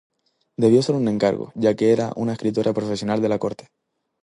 Debió 0.57 0.81
ser 0.81 0.95
un 0.95 1.07
encargo 1.07 1.51
ya 1.53 1.75
que 1.75 1.93
era 1.93 2.11
una 2.15 2.33
escritora 2.33 2.73
profesional 2.73 3.21
de 3.21 3.29
la 3.29 3.37
corte. 3.37 3.67